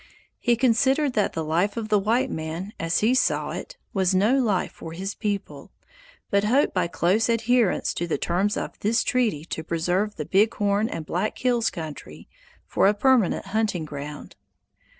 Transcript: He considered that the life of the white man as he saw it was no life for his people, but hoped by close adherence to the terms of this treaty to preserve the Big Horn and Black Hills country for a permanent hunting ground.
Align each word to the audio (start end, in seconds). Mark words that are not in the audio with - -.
He 0.39 0.55
considered 0.55 1.13
that 1.13 1.33
the 1.33 1.43
life 1.43 1.77
of 1.77 1.89
the 1.89 1.99
white 1.99 2.31
man 2.31 2.73
as 2.79 3.01
he 3.01 3.13
saw 3.13 3.51
it 3.51 3.77
was 3.93 4.15
no 4.15 4.35
life 4.39 4.71
for 4.71 4.93
his 4.93 5.13
people, 5.13 5.71
but 6.31 6.43
hoped 6.43 6.73
by 6.73 6.87
close 6.87 7.29
adherence 7.29 7.93
to 7.93 8.07
the 8.07 8.17
terms 8.17 8.57
of 8.57 8.79
this 8.79 9.03
treaty 9.03 9.45
to 9.45 9.63
preserve 9.63 10.15
the 10.15 10.25
Big 10.25 10.55
Horn 10.55 10.89
and 10.89 11.05
Black 11.05 11.37
Hills 11.37 11.69
country 11.69 12.27
for 12.65 12.87
a 12.87 12.95
permanent 12.95 13.45
hunting 13.45 13.85
ground. 13.85 14.35